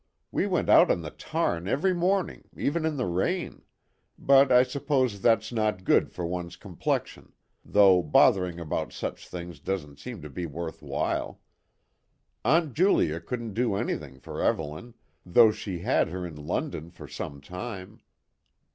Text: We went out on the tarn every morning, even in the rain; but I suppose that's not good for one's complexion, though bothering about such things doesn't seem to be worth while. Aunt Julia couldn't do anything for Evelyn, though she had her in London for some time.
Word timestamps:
We 0.31 0.47
went 0.47 0.67
out 0.67 0.89
on 0.89 1.03
the 1.03 1.11
tarn 1.11 1.67
every 1.67 1.93
morning, 1.93 2.49
even 2.57 2.85
in 2.87 2.97
the 2.97 3.05
rain; 3.05 3.61
but 4.17 4.51
I 4.51 4.63
suppose 4.63 5.21
that's 5.21 5.51
not 5.53 5.83
good 5.83 6.11
for 6.11 6.25
one's 6.25 6.55
complexion, 6.55 7.33
though 7.63 8.01
bothering 8.01 8.59
about 8.59 8.91
such 8.93 9.27
things 9.27 9.59
doesn't 9.59 9.99
seem 9.99 10.23
to 10.23 10.29
be 10.31 10.47
worth 10.47 10.81
while. 10.81 11.39
Aunt 12.43 12.73
Julia 12.73 13.19
couldn't 13.21 13.53
do 13.53 13.75
anything 13.75 14.19
for 14.19 14.41
Evelyn, 14.41 14.95
though 15.23 15.51
she 15.51 15.77
had 15.77 16.07
her 16.07 16.25
in 16.25 16.47
London 16.47 16.89
for 16.89 17.07
some 17.07 17.39
time. 17.39 17.99